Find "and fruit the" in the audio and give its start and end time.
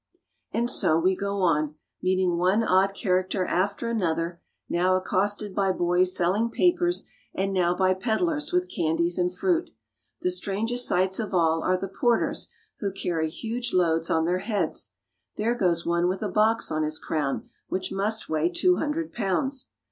9.19-10.31